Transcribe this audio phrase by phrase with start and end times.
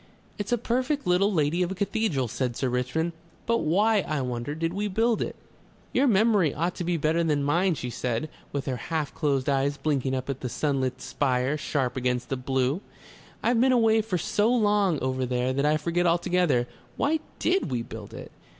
[0.39, 3.11] "It's a perfect little lady of a cathedral," said Sir Richmond.
[3.45, 5.35] "But why, I wonder, did we build it?"
[5.93, 9.77] "Your memory ought to be better than mine," she said, with her half closed eyes
[9.77, 12.81] blinking up at the sunlit spire sharp against the blue.
[13.43, 16.67] "I've been away for so long over there that I forget altogether.
[16.97, 18.31] Why DID we build it?"